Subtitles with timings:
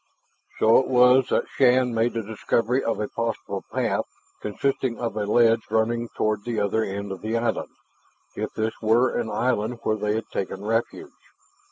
[0.57, 4.05] So it was that Shann made the discovery of a possible path
[4.41, 7.69] consisting of a ledge running toward the other end of the island,
[8.35, 11.11] if this were an island where they had taken refuge.